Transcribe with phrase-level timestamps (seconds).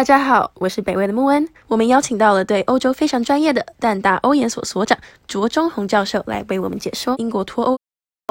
[0.00, 1.46] 大家好，我是北魏的穆恩。
[1.68, 7.76] 我们邀请到了对欧洲非常专业的淡大欧研所所长卓中红教授来为我们解说英国脱欧。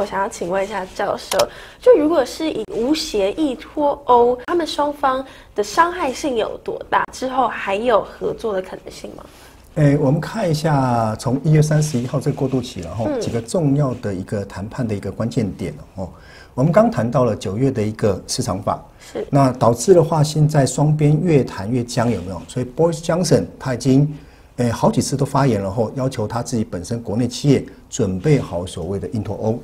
[0.01, 1.37] 我想要请问一下教授，
[1.79, 5.23] 就如果是以无协议脱欧，他们双方
[5.53, 7.03] 的伤害性有多大？
[7.13, 9.23] 之后还有合作的可能性吗？
[9.75, 16.09] 诶，我们看一下从一月三十一号这个过渡期，然后几个重要的一个谈判的一个关键点哦。
[16.53, 18.83] 我们刚谈到了九月的一个市场法，
[19.13, 22.41] 是那导致的话，现在双边越谈越僵，有没有？
[22.47, 24.13] 所以 Boris Johnson 他已经
[24.57, 29.59] 诶好几次都发言了后，要求他自己本身国内企业准备好所谓的印脱欧。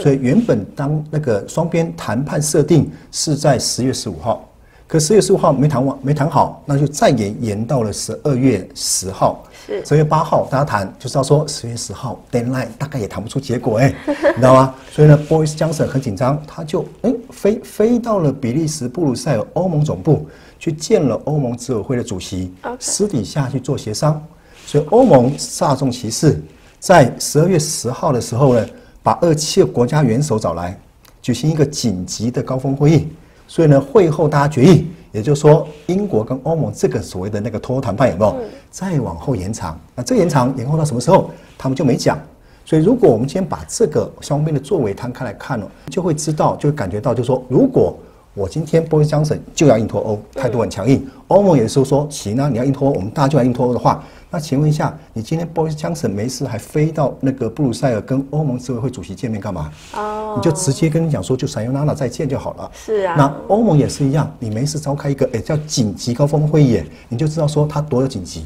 [0.00, 4.48] 所以原本当那个双边谈判设定是在十月十五号，
[4.88, 9.42] 可十月十五号没谈完没谈好，那就再延延到了十二月十号。
[9.66, 14.74] 是十月八号大家谈，就知道说十月十号 deadline 大概也谈不出结果哎， 你知道吗？
[14.92, 20.26] 所以呢，Boris Johnson 很紧张，他就哎飞飞到了比利时布鲁塞尔欧盟总部
[20.58, 24.22] 去见了欧盟执委会的主席，私底下去做协商。
[24.66, 26.40] 所以欧盟煞重其事，
[26.78, 28.66] 在十二月十号的时候呢。
[29.06, 30.76] 把二七个国家元首找来，
[31.22, 33.06] 举行一个紧急的高峰会议。
[33.46, 38.36] 所以呢，会后大家决议，也就是说，英国跟欧盟这个所谓的那个脱欧谈判有没有
[38.70, 39.78] 再往后延长？
[39.94, 41.30] 那这延长延后到什么时候？
[41.56, 42.18] 他们就没讲。
[42.64, 47.96] 所以，如果我们今天把这个双边的作为摊开来看了，就会知道，就会感觉到，就是说，如果
[48.36, 54.04] 我今天波斯江省就要硬脱欧，态度很强硬，欧盟也是说行啊，你要硬脱欧，我们大家就要硬脱欧的话。
[54.30, 59.72] 那请问一下，你今天 Johnson 没事还飞到那个布鲁塞尔跟欧盟执委会主席见面干嘛？
[59.94, 62.70] 哦，你就直接跟你讲说，就闪用娜娜再见就好了。
[62.74, 63.14] 是啊。
[63.16, 68.44] 那欧盟也是一样，你没事召开一个诶叫紧急高峰会议，你就知道说它多有紧急。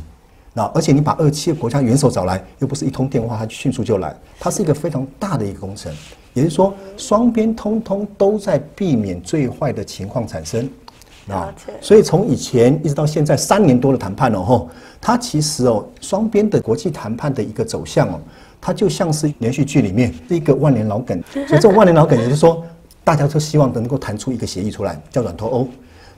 [0.52, 5.92] 那而且你把二七个国家元首找来，又不是一通电话，他迅速就来，它是一个非常大的一个工程。
[6.32, 10.68] 也就是说，双边通通都在避免最坏的情况产生。
[11.28, 18.20] 啊，所以从以前一直到现在三年多的谈判哦吼，它其实哦，双边的国际谈判的一个走向哦，
[18.60, 22.64] 它就像是连续剧里面是一个万年老梗，所以这种万年老梗也就是说，
[23.04, 25.68] 大家都希望能够谈出一个协议出来，叫软脱欧，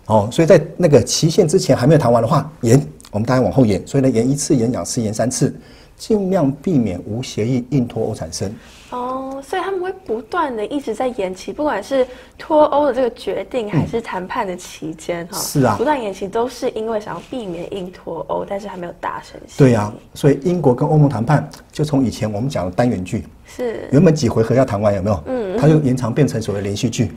[0.06, 5.54] 哦，所以在那个期限之前还没有谈完的话，延，我们大家往后延，所以呢，延一次，延两次，延三次。
[5.94, 8.52] 尽量避免无协议硬脱欧产生
[8.90, 12.04] 哦，所以他们会不断的一直在延期，不管是
[12.36, 19.40] 脱欧的这个决定，还是谈判的期间哈，是啊，不断延期都是因为想要避免硬脱欧，但是还没有达成。
[19.56, 25.22] 对呀，所以英国跟欧盟谈判，就从以前我们讲的单元剧，是原本几回合要谈完有没有？
[25.26, 27.12] 嗯，它就延长变成所谓连续剧，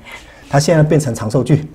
[0.48, 1.66] 它现在变成长寿剧，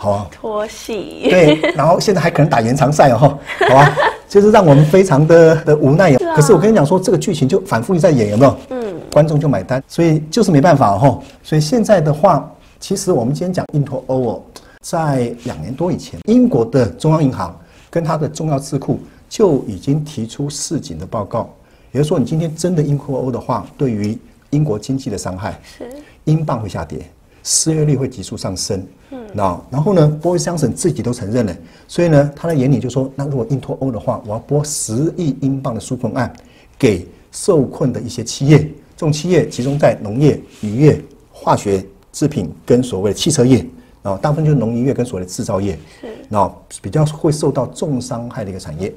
[0.00, 3.18] 好啊，拖戏对，然后现在还可能打延长赛哦，
[3.68, 3.94] 好啊。
[4.26, 8.56] 就是让我们非常的的无奈可是我跟你讲说，这个剧情就反复在演，有没有？
[8.70, 11.20] 嗯，观众就买单，所以就是没办法哦。
[11.42, 14.42] 所以现在的话，其实我们今天讲硬脱欧哦，
[14.82, 17.58] 在两年多以前，英国的中央银行
[17.90, 21.52] 跟它的重要智库就已经提出市井的报告，
[21.90, 24.16] 也就是说，你今天真的硬脱欧的话，对于
[24.50, 25.90] 英国经济的伤害是
[26.22, 27.00] 英镑会下跌。
[27.42, 31.56] 失业率会急速上升，嗯，那然后呢，波伊 o n 自己都承认了，
[31.88, 36.32] 所以呢，他的眼里就说，那如果硬脱欧的话，我要拨十亿英镑的纾困案
[36.78, 41.02] 给受困的一些企业，这种企业集中在农业、渔业、
[41.32, 43.64] 化学制品跟所谓的汽车业，
[44.02, 48.92] 然后大部分就是农渔业跟所谓的制造业，是，然后比较会受到重伤害的一个产业，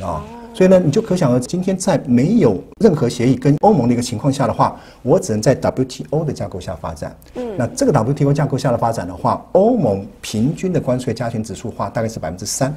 [0.00, 0.22] 啊。
[0.60, 7.16] 所以呢，你就可想而知，今天在没有任何协议跟欧盟的一个情况下的话，我只能在 WTO 的架构下发展。
[7.36, 12.68] 嗯，那这个 WTO 架构下的发展的话，欧盟平均的关税加权指数化大概是百分之三。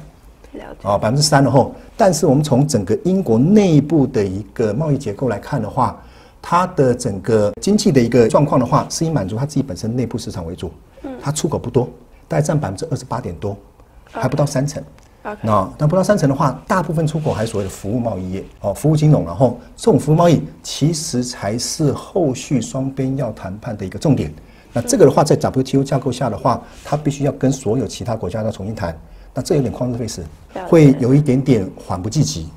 [0.52, 0.88] 了解。
[0.88, 6.02] 啊，百分之三的后，但是我们从整个英国内部的一个贸易结构来看的话，
[6.40, 10.72] 它的整个经济的一个状况的话，是以满足它自己本身内部市场为主。
[11.02, 11.86] 嗯，它出口不多，
[12.28, 13.54] 大概占百分之二十八点多，
[14.10, 14.82] 还不到三成。
[15.40, 24.32] 那那不到三成的话，大部分出口还是所谓的服务贸易业哦，服务金融，然后这种服务贸易其实才是后续双边要谈判的一个重点。
[24.72, 28.94] 那这个的话，在 WTO 架构下的话，它必须要跟所有其他国家要重新谈，
[29.32, 30.22] 那这有点旷日费时，
[30.68, 32.48] 会有一点点缓不济急。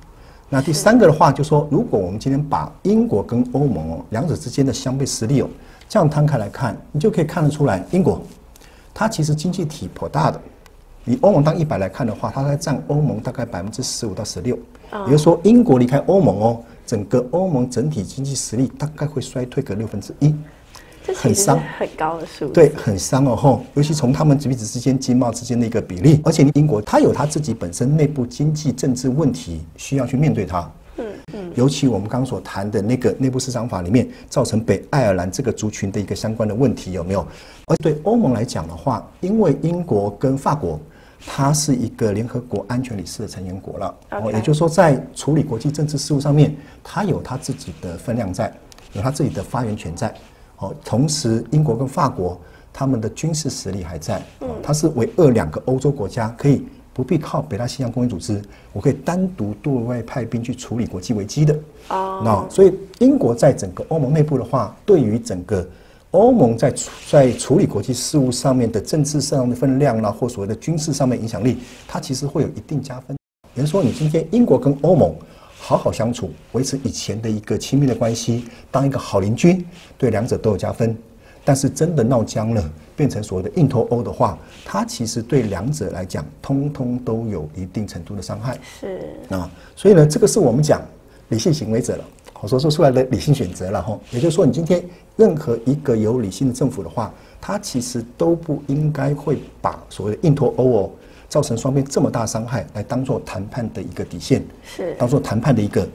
[0.49, 5.49] 那第三个的话，就说如果我们今天把英国跟欧盟哦两者之间的相对实力哦
[5.87, 8.21] 这样摊开来看，你就可以看得出来，英国
[8.93, 10.41] 它其实经济体颇大的。
[11.07, 14.57] 以欧盟当一百来看的话，它在占欧盟大概百分之十五到十六，
[15.05, 20.35] 也就是说，英国离开欧盟哦，整个欧盟整体经济实力大概会衰退个六分之一，
[21.15, 37.25] 很伤，很高的数，对，很伤哦吼，尤其从他们彼此之间经贸之间的一个比例，而且英国它有它自己本身内部经济政治问题需要去面对它，嗯嗯，尤其我们刚刚所谈的那个内部市场法里面，造成北爱尔兰这个族群的一个相关的问题有没有？
[37.67, 40.77] 而对欧盟来讲的话，因为英国跟法国。
[41.25, 43.95] 它是一个联合国安全理事的成员国了。
[44.11, 48.53] OK 也就是说，在处理国际政治事务上面，它有它自己的分量在，
[48.93, 50.13] 有它自己的发言权在。
[50.57, 52.39] 哦，同时英国跟法国
[52.73, 58.41] 他们的军事实力还在，哦，它是唯二两个欧洲国家可以不必靠北大西洋公约组织，
[58.73, 61.59] 我可以单独对外派兵去处理国际危机的。
[61.89, 65.67] 哦，那所以英国在整个欧盟内部的话，对于整个
[66.11, 71.57] 欧盟在处在处理国际事务上面的政治上的分量啦，或所谓的军事上面影响力，
[71.87, 73.17] 它其实会有一定加分。
[73.53, 75.13] 也就是说，你今天英国跟欧盟
[75.57, 79.65] 好好相处，维持以前的一个亲密的关系，当一个好邻居，
[79.97, 80.95] 对两者都有加分。
[81.43, 88.57] 但是真的闹僵了，变成所谓的硬脱欧的话，它其实对两者来讲，通通都有一定程度的伤害。
[88.79, 90.81] 是啊，所以呢，这个是我们讲
[91.29, 92.03] 理性行为者了，
[92.41, 93.97] 我说说出来的理性选择了哈。
[94.11, 94.83] 也就是说，你今天
[95.15, 100.89] 任何一个有理性的政府的话，它其实都不应该会把所谓的硬脱欧哦，
[101.29, 105.87] 造成双边这么大伤害，来当做谈判的一个底线，是当做谈判的一个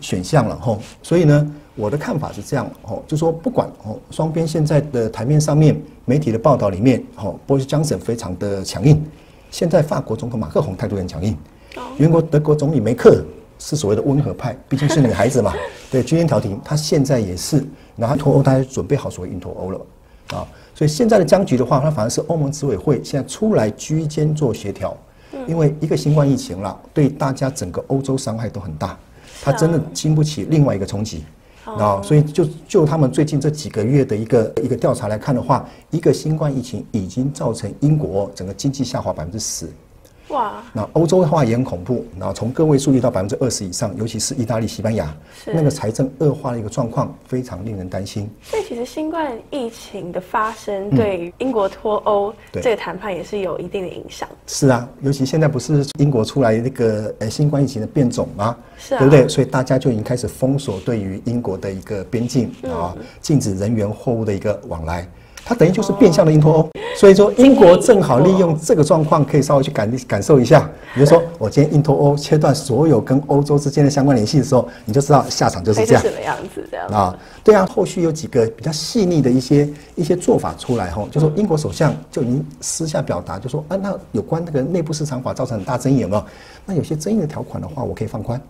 [0.00, 0.78] 选项了哈。
[1.02, 9.02] 所以呢，我的看法是这样哦，就说不管哦，双边现在的台面上面媒体的报道里面，哦，波斯江省非常的强硬，
[9.50, 11.36] 现在法国总统马克宏态度很强硬。
[11.98, 13.22] 英国德国总理梅克
[13.68, 15.52] 是所谓的温和派，毕竟是女孩子嘛，
[15.90, 17.66] 对军舰调停，她现在也是，
[17.96, 19.80] 然后脱欧，她还准备好所谓硬脱欧了。
[20.28, 24.96] 啊，所以现在的僵局的话，它反而是欧盟执委会现在出来居间做协调，
[25.48, 28.96] 因为一个新冠疫情了，对大家整个欧洲伤害都很大，
[29.42, 31.24] 它真的经不起另外一个冲击。
[31.64, 39.68] 啊，所以就就他们最近这几个月的一个一个调查来看的话，一个新冠疫情已经造成英国整个经济下滑百分之十。
[40.28, 45.14] 哇，那欧洲的话也很恐怖，然后从个位数率到百分之二十以上，尤其是意大利、西班牙，
[45.44, 48.28] 是那个财政恶化的一个状况非常令人担心。
[48.42, 54.28] 所以其实新冠疫情的发生对于英国脱欧对这个谈判也是有一定的影响。
[54.48, 58.56] 是啊，尤其现在不是英国出来那个呃新冠疫情的变种吗？
[58.78, 59.28] 是啊对不对？
[59.28, 65.06] 所以大家就已经开始封锁对于英国的一个边境啊，禁止人员货物的一个往来。
[65.48, 70.68] 它等于就是变相的硬脱欧，所以说英国正好利用这个状况，可以稍微去感感受一下。
[70.92, 76.10] 比如说，我今天硬脱欧，切断所有跟欧洲之间的相关联系的时候，你就知道下场就是这样什。
[76.10, 76.66] 么样子？
[76.68, 86.24] 这样啊，对啊，后续有几个比较细腻的一些一些做法出来哈，就说英国首相就已经私下表达，就说啊，那有关那个内部市场法造成很大争议有没有？
[86.64, 88.40] 那有些争议的条款的话，我可以放宽，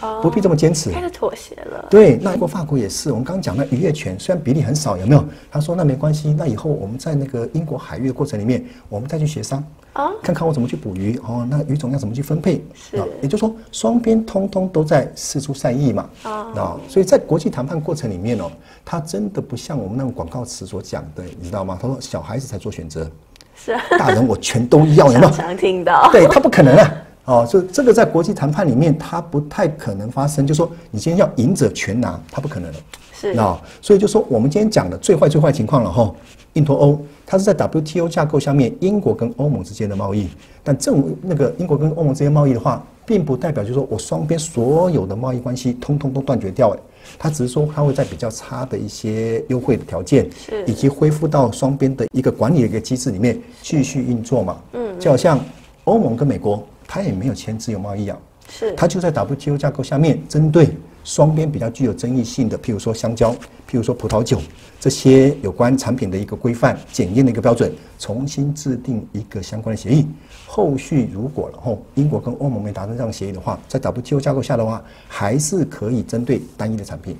[0.00, 0.90] 哦不必这么坚持。
[0.90, 1.86] 开始妥协了。
[1.90, 5.24] 对，那英国、法国也是，我们刚刚讲的渔业权，虽然比例很少，有没有？
[5.50, 9.62] 他说那没关系，那以后我们在那个英国海域的过程里面，我们再去协商，
[9.92, 12.64] 啊看看我怎么去捕鱼哦，那鱼种要怎么去分配？
[12.74, 16.08] 是啊也就是说双边通通都在释出善意嘛。
[16.22, 18.50] 啊啊，所以在国际谈判过程里面哦，
[18.84, 21.78] 他真的不像我们那种广告词所讲的，你知道吗？
[21.80, 23.10] 他说小孩子才做选择，
[23.54, 25.46] 是啊，大人我全都要，有没有常？
[25.46, 26.10] 常听到。
[26.12, 26.92] 对他不可能啊。
[27.24, 30.46] 哦，就这个在国际谈判里面，它不太可能发生。
[30.46, 32.78] 就说你今天要赢者全拿，它不可能的。
[33.12, 36.12] 是那所以就说我们今天讲的最坏最坏情况了哈，
[36.52, 40.28] 印脱欧它是在 WTO 架构下面英国跟欧盟之间的贸易，
[40.62, 46.80] 但正那个英国跟欧盟之间贸易的话，并不代表就是说我双边所有的贸易关系通通都断绝掉，了，
[47.18, 55.40] 它只是说它会在比较差的一些优惠的条件是，以及恢复到双边的一个管理的一个机制里面继续运作嘛，嗯，就好像
[55.84, 60.68] 欧盟跟美国，它也没有签自由贸易啊，是它就在 WTO 架构下面，针对
[61.02, 63.32] 双边比较具有争议性的，譬如说香蕉，
[63.68, 64.40] 譬如说葡萄酒
[64.80, 70.06] 这些有关产品的一个规范、检验的一个标准，重新制定一个相关的协议。
[70.46, 77.16] 后续如果然后英国跟欧盟没达成这样协议的话，在 WTO 架构下的话，还是可以针对单一的产品、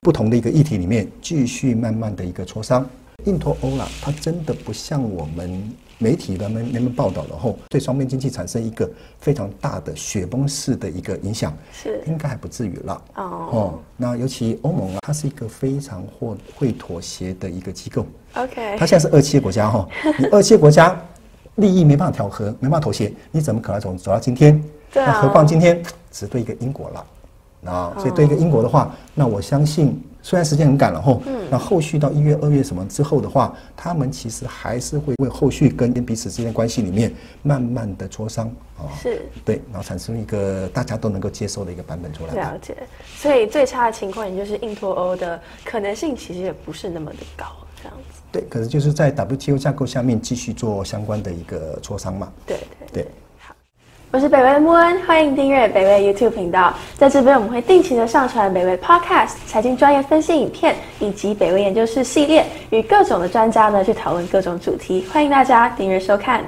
[0.00, 2.88] 不同的一个议题里面继续慢慢的一个磋商。
[3.26, 5.62] 硬脱欧啦，它真的不像我们
[6.02, 8.90] 媒体人们人们报道了后，对双边经济产生一个
[9.20, 13.02] 非常大的雪崩式的一个影响，是应该还不至于了。
[13.14, 18.04] 哦哦，那尤其欧盟啊，它是一个非常或会妥协的一个机构
[18.34, 21.00] ，，OK，它现在是二七国家哈， 你二七国家
[21.54, 24.60] 利益没办法调和，没办法妥协，你怎么可能走走到今天？
[24.92, 25.80] 对啊那何况今天
[26.10, 27.06] 只对一个英国了。
[27.64, 37.12] 啊，所以对一个英国的话，那我相信，虽然时间很赶了吼，嗯那后续到一月、二月什么之后的话，他们其实还是会为后续跟彼此之间关系里面
[37.42, 38.46] 慢慢的磋商
[38.78, 42.34] 啊，是对，然后产生一个大家都能够接受的一个版本出来。
[42.34, 42.76] 了解。
[43.16, 47.46] 所以最差的情况，也就是硬脱欧的可能性其实也不是那么的高，
[47.82, 48.20] 这样子。
[48.30, 52.32] 对，可是就是在 WTO 架构下面继续做相关的一个磋商嘛。
[52.46, 52.56] 对
[52.92, 53.10] 对对。
[54.12, 56.74] 我是北威的穆恩，欢迎订阅北威 YouTube 频道。
[56.98, 65.06] 在这边，我们会定期的上传北威 Podcast、财经专业分析影片，以及北威研究室系列，与各种的专家呢去讨论各种主题。
[65.10, 66.44] 欢迎大家订阅收看。